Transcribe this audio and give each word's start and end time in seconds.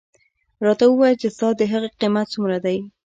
راته 0.65 0.85
ووایه 0.87 1.19
چې 1.21 1.27
ستا 1.35 1.47
د 1.59 1.61
هغې 1.71 1.89
قیمت 1.99 2.27
څومره 2.33 2.57
دی. 2.65 2.77